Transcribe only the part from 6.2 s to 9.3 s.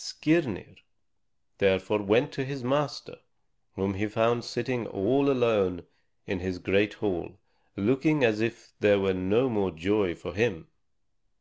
in his great hall, looking as if there were